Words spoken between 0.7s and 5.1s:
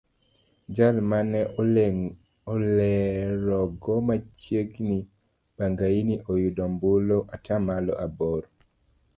Jal mane olerogo machiegni